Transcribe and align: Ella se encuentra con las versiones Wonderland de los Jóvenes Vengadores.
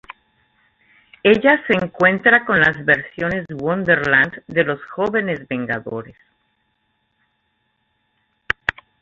Ella 1.21 1.61
se 1.67 1.73
encuentra 1.73 2.43
con 2.43 2.59
las 2.59 2.83
versiones 2.83 3.45
Wonderland 3.53 4.33
de 4.47 4.63
los 4.63 4.83
Jóvenes 4.95 5.47
Vengadores. 5.47 6.17